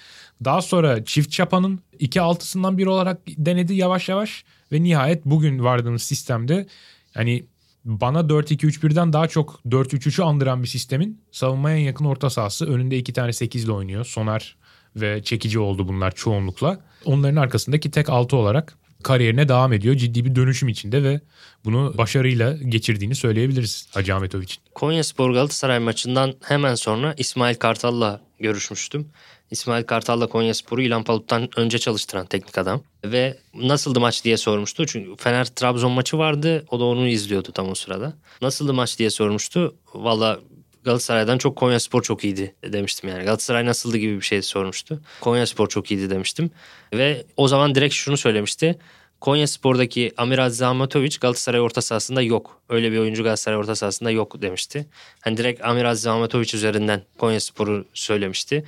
[0.44, 4.44] Daha sonra çift çapanın iki altısından biri olarak denedi yavaş yavaş.
[4.72, 6.66] Ve nihayet bugün vardığımız sistemde
[7.14, 7.44] yani
[7.84, 12.66] bana 4-2-3-1'den daha çok 4-3-3'ü andıran bir sistemin savunmaya en yakın orta sahası.
[12.66, 14.04] Önünde iki tane 8 ile oynuyor.
[14.04, 14.56] Soner
[14.96, 16.80] ve çekici oldu bunlar çoğunlukla.
[17.04, 19.94] Onların arkasındaki tek 6 olarak kariyerine devam ediyor.
[19.94, 21.20] Ciddi bir dönüşüm içinde ve
[21.64, 24.62] bunu başarıyla geçirdiğini söyleyebiliriz Hacı Ahmetoviç'in.
[24.74, 29.08] Konya Spor Galatasaray maçından hemen sonra İsmail Kartal'la görüşmüştüm.
[29.50, 32.82] İsmail Kartal'la Konya Sporu İlhan Palut'tan önce çalıştıran teknik adam.
[33.04, 34.86] Ve nasıldı maç diye sormuştu.
[34.86, 36.64] Çünkü Fener Trabzon maçı vardı.
[36.70, 38.12] O da onu izliyordu tam o sırada.
[38.42, 39.76] Nasıldı maç diye sormuştu.
[39.94, 40.40] Valla
[40.84, 43.24] Galatasaray'dan çok Konya Spor çok iyiydi demiştim yani.
[43.24, 45.00] Galatasaray nasıldı gibi bir şey sormuştu.
[45.20, 46.50] Konya Spor çok iyiydi demiştim.
[46.94, 48.78] Ve o zaman direkt şunu söylemişti.
[49.22, 52.60] Konya Spor'daki Amir Aziz Ahmetoviç Galatasaray orta sahasında yok.
[52.68, 54.86] Öyle bir oyuncu Galatasaray orta sahasında yok demişti.
[55.20, 58.64] Hani direkt Amir Aziz Ahmetoviç üzerinden Konya Spor'u söylemişti.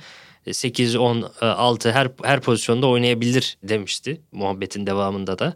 [0.51, 5.53] 8, 10, 6 her, her pozisyonda oynayabilir demişti muhabbetin devamında da.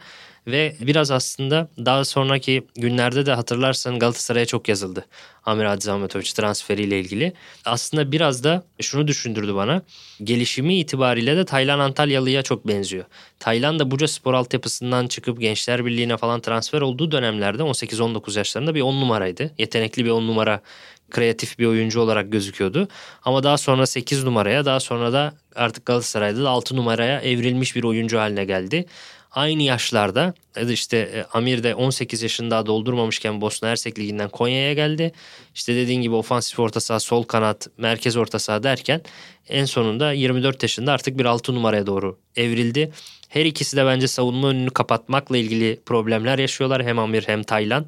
[0.51, 5.05] Ve biraz aslında daha sonraki günlerde de hatırlarsan Galatasaray'a çok yazıldı.
[5.45, 7.33] Amir Adzahmetovic transferiyle ilgili.
[7.65, 9.81] Aslında biraz da şunu düşündürdü bana.
[10.23, 13.05] Gelişimi itibariyle de Taylan Antalyalı'ya çok benziyor.
[13.39, 18.81] Taylan da Buca Spor altyapısından çıkıp Gençler Birliği'ne falan transfer olduğu dönemlerde 18-19 yaşlarında bir
[18.81, 19.51] 10 numaraydı.
[19.57, 20.61] Yetenekli bir 10 numara
[21.09, 22.87] kreatif bir oyuncu olarak gözüküyordu.
[23.23, 27.83] Ama daha sonra 8 numaraya daha sonra da artık Galatasaray'da da 6 numaraya evrilmiş bir
[27.83, 28.85] oyuncu haline geldi.
[29.31, 30.33] Aynı yaşlarda
[30.69, 35.11] işte e, Amir de 18 yaşında doldurmamışken Bosna Hersek Ligi'nden Konya'ya geldi.
[35.55, 39.01] İşte dediğin gibi ofansif orta saha, sol kanat, merkez orta saha derken
[39.49, 42.91] en sonunda 24 yaşında artık bir 6 numaraya doğru evrildi.
[43.29, 46.83] Her ikisi de bence savunma önünü kapatmakla ilgili problemler yaşıyorlar.
[46.83, 47.85] Hem Amir hem Taylan.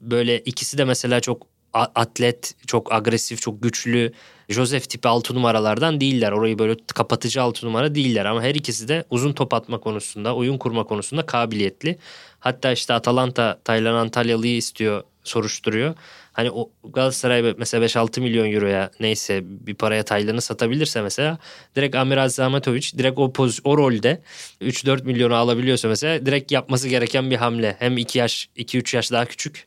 [0.00, 4.12] Böyle ikisi de mesela çok atlet, çok agresif, çok güçlü
[4.48, 6.32] Joseph tipi 6 numaralardan değiller.
[6.32, 10.58] Orayı böyle kapatıcı 6 numara değiller ama her ikisi de uzun top atma konusunda, oyun
[10.58, 11.98] kurma konusunda kabiliyetli.
[12.40, 15.94] Hatta işte Atalanta Taylan Antalyalı'yı istiyor, soruşturuyor.
[16.32, 21.38] Hani o Galatasaray mesela 5-6 milyon euroya neyse bir paraya Taylan'ı satabilirse mesela
[21.76, 24.22] direkt Amiral Zahmetovic direkt o poz, o rolde
[24.60, 27.76] 3-4 milyonu alabiliyorsa mesela direkt yapması gereken bir hamle.
[27.78, 29.66] Hem 2 yaş 2-3 yaş daha küçük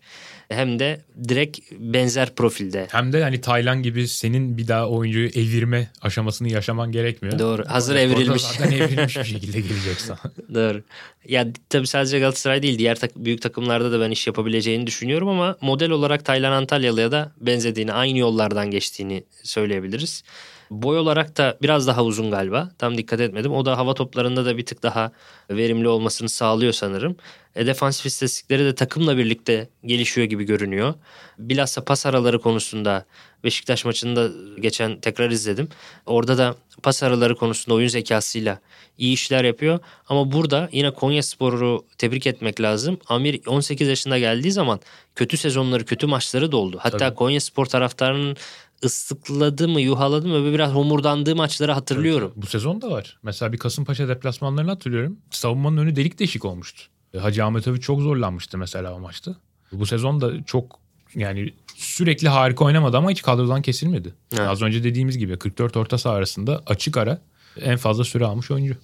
[0.49, 2.87] hem de direkt benzer profilde.
[2.91, 7.39] Hem de hani Taylan gibi senin bir daha oyuncuyu evirme aşamasını yaşaman gerekmiyor.
[7.39, 7.63] Doğru.
[7.67, 8.41] Hazır Orada evrilmiş.
[8.41, 10.15] Zaten evrilmiş bir şekilde geleceksin.
[10.53, 10.83] Doğru.
[11.27, 15.57] Ya tabii sadece Galatasaray değil diğer tak- büyük takımlarda da ben iş yapabileceğini düşünüyorum ama
[15.61, 20.23] model olarak Taylan Antalyalı'ya da benzediğini, aynı yollardan geçtiğini söyleyebiliriz.
[20.69, 22.69] Boy olarak da biraz daha uzun galiba.
[22.77, 23.53] Tam dikkat etmedim.
[23.53, 25.11] O da hava toplarında da bir tık daha
[25.49, 27.15] verimli olmasını sağlıyor sanırım.
[27.55, 30.93] E, defansif istatistikleri de takımla birlikte gelişiyor gibi görünüyor.
[31.39, 33.05] Bilhassa pas araları konusunda
[33.43, 34.29] Beşiktaş maçında
[34.59, 35.69] geçen tekrar izledim.
[36.05, 38.59] Orada da pas araları konusunda oyun zekasıyla
[38.97, 39.79] iyi işler yapıyor.
[40.09, 42.99] Ama burada yine Konya Spor'u tebrik etmek lazım.
[43.07, 44.79] Amir 18 yaşında geldiği zaman
[45.15, 46.77] kötü sezonları, kötü maçları da oldu.
[46.81, 47.15] Hatta Tabii.
[47.15, 48.37] Konya Spor taraftarının
[48.85, 52.31] ıslıkladı mı yuhaladı mı ve biraz homurdandığı maçları hatırlıyorum.
[52.33, 53.19] Evet, bu sezon da var.
[53.23, 55.17] Mesela bir Kasımpaşa deplasmanlarını hatırlıyorum.
[55.31, 56.83] Savunmanın önü delik deşik olmuştu.
[57.13, 59.35] E, Hacı Ahmetoviç çok zorlanmıştı mesela o maçta.
[59.71, 60.79] Bu sezon da çok
[61.15, 64.13] yani sürekli harika oynamadı ama hiç kadrodan kesilmedi.
[64.31, 64.47] Evet.
[64.47, 67.21] Az önce dediğimiz gibi 44 orta saha arasında açık ara
[67.61, 68.75] en fazla süre almış oyuncu.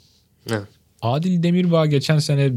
[0.49, 0.67] Evet.
[1.01, 2.51] Adil Demirbağ geçen sene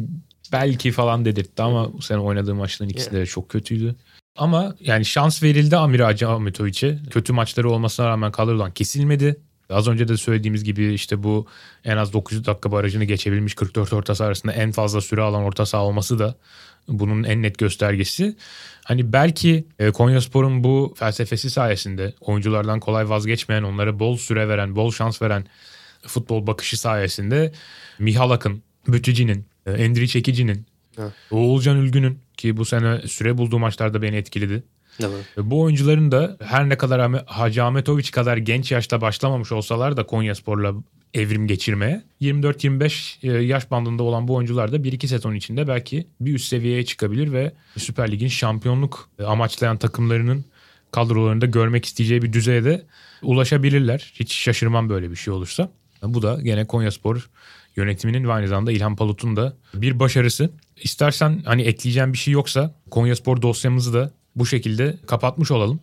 [0.53, 3.97] belki falan dedirtti ama bu sene oynadığı maçların ikisi de çok kötüydü.
[4.39, 6.99] Ama yani şans verildi Amir Hacı Ahmetoviç'e.
[7.11, 9.37] Kötü maçları olmasına rağmen kadrodan kesilmedi.
[9.71, 11.47] Az önce de söylediğimiz gibi işte bu
[11.85, 15.67] en az 900 dakika barajını geçebilmiş 44 orta saha arasında en fazla süre alan orta
[15.67, 16.35] saha olması da
[16.89, 18.37] bunun en net göstergesi.
[18.85, 24.93] Hani belki e, Konyaspor'un bu felsefesi sayesinde oyunculardan kolay vazgeçmeyen, onlara bol süre veren, bol
[24.93, 25.47] şans veren
[26.07, 27.53] futbol bakışı sayesinde
[27.99, 30.67] Mihalak'ın, Bütüci'nin, e, Endri Çekici'nin,
[30.99, 31.13] evet.
[31.31, 34.63] Oğulcan Ülgün'ün ki bu sene süre bulduğu maçlarda beni etkiledi.
[35.01, 35.25] Evet.
[35.37, 40.35] Bu oyuncuların da her ne kadar Hacı Ahmetoviç kadar genç yaşta başlamamış olsalar da Konya
[40.35, 40.75] Spor'la
[41.15, 46.35] evrim geçirmeye 24-25 e, yaş bandında olan bu oyuncular da 1-2 sezon içinde belki bir
[46.35, 50.45] üst seviyeye çıkabilir ve Süper Lig'in şampiyonluk e, amaçlayan takımlarının
[50.93, 52.87] kadrolarında görmek isteyeceği bir düzeye de
[53.23, 54.13] ulaşabilirler.
[54.15, 55.71] Hiç şaşırmam böyle bir şey olursa.
[56.03, 57.31] Bu da gene Konya Spor
[57.77, 60.51] yönetiminin ve aynı zamanda İlhan Palut'un da bir başarısı.
[60.83, 65.81] İstersen hani ekleyeceğim bir şey yoksa Konya Spor dosyamızı da bu şekilde kapatmış olalım.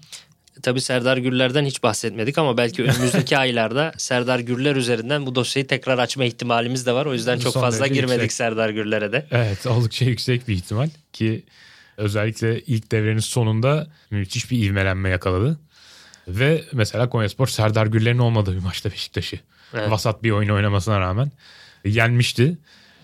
[0.62, 6.00] Tabii Serdar Gürler'den hiç bahsetmedik ama belki önümüzdeki aylarda Serdar Gürler üzerinden bu dosyayı tekrar
[6.00, 7.06] açma ihtimalimiz de var.
[7.06, 8.32] O yüzden çok Son fazla girmedik yüksek.
[8.32, 9.26] Serdar Gürler'e de.
[9.32, 11.44] Evet oldukça yüksek bir ihtimal ki
[11.98, 15.60] özellikle ilk devrenin sonunda müthiş bir ivmelenme yakaladı.
[16.28, 19.40] Ve mesela Konyaspor Serdar Gürler'in olmadığı bir maçta Beşiktaş'ı
[19.74, 19.92] evet.
[19.92, 21.32] vasat bir oyun oynamasına rağmen
[21.86, 22.58] yenmişti.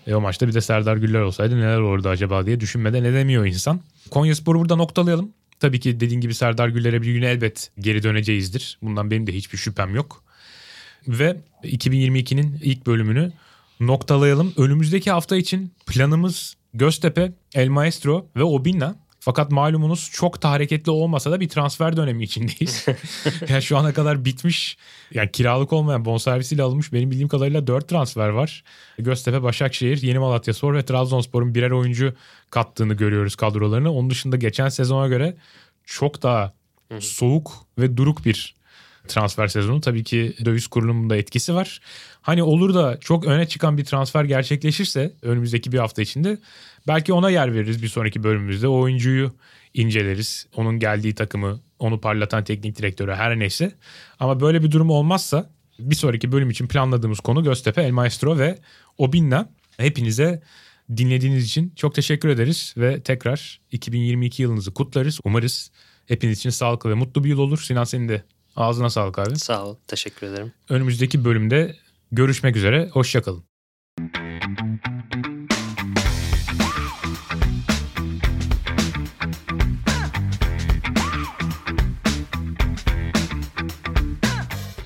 [0.06, 3.80] E o maçta bir de Serdar Güller olsaydı neler olurdu acaba diye düşünmeden edemiyor insan.
[4.10, 5.32] Konyaspor'u burada noktalayalım.
[5.60, 8.78] Tabii ki dediğin gibi Serdar Güller'e bir gün elbet geri döneceğizdir.
[8.82, 10.24] Bundan benim de hiçbir şüphem yok.
[11.08, 13.32] Ve 2022'nin ilk bölümünü
[13.80, 14.52] noktalayalım.
[14.56, 18.96] Önümüzdeki hafta için planımız Göztepe, El Maestro ve Obinna.
[19.24, 22.86] Fakat malumunuz çok da hareketli olmasa da bir transfer dönemi içindeyiz.
[23.48, 24.76] yani şu ana kadar bitmiş
[25.14, 28.64] yani kiralık olmayan bonservisiyle alınmış benim bildiğim kadarıyla 4 transfer var.
[28.98, 32.14] Göztepe, Başakşehir, Yeni Malatya Spor ve Trabzonspor'un birer oyuncu
[32.50, 33.92] kattığını görüyoruz kadrolarını.
[33.92, 35.36] Onun dışında geçen sezona göre
[35.84, 36.52] çok daha
[37.00, 38.54] soğuk ve duruk bir
[39.08, 39.80] transfer sezonu.
[39.80, 41.80] Tabii ki döviz kurulumunun da etkisi var.
[42.22, 46.38] Hani olur da çok öne çıkan bir transfer gerçekleşirse önümüzdeki bir hafta içinde
[46.86, 48.68] belki ona yer veririz bir sonraki bölümümüzde.
[48.68, 49.32] O oyuncuyu
[49.74, 50.46] inceleriz.
[50.56, 53.72] Onun geldiği takımı, onu parlatan teknik direktörü her neyse.
[54.20, 58.58] Ama böyle bir durum olmazsa bir sonraki bölüm için planladığımız konu Göztepe, El Maestro ve
[58.98, 59.48] Obinna.
[59.76, 60.42] Hepinize
[60.96, 65.20] dinlediğiniz için çok teşekkür ederiz ve tekrar 2022 yılınızı kutlarız.
[65.24, 65.70] Umarız
[66.06, 67.58] Hepiniz için sağlıklı ve mutlu bir yıl olur.
[67.58, 68.22] Sinan senin de
[68.56, 69.38] ağzına sağlık abi.
[69.38, 69.76] Sağ ol.
[69.86, 70.52] Teşekkür ederim.
[70.68, 71.76] Önümüzdeki bölümde
[72.12, 72.88] görüşmek üzere.
[72.92, 73.44] Hoşçakalın.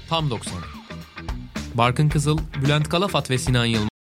[0.09, 0.55] Tam 90.
[1.75, 3.96] Barkın Kızıl, Bülent Kalafat ve Sinan Yılmaz